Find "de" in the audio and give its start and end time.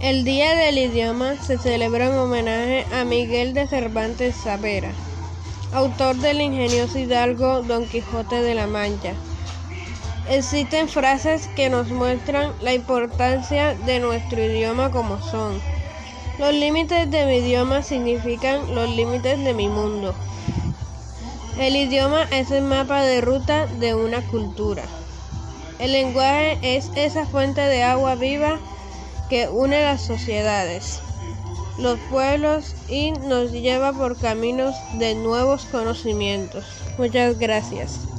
3.52-3.66, 8.40-8.54, 13.74-14.00, 17.10-17.26, 19.44-19.52, 23.02-23.20, 23.66-23.94, 27.60-27.82, 34.90-35.14